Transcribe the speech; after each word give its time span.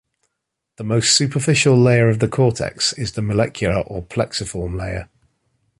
The 0.77 0.83
most 0.83 1.15
superficial 1.15 1.77
layer 1.77 2.09
of 2.09 2.17
the 2.17 2.27
cortex 2.27 2.91
is 2.93 3.11
the 3.11 3.21
molecular 3.21 3.81
or 3.81 4.01
plexiform 4.01 4.75
layer. 4.75 5.09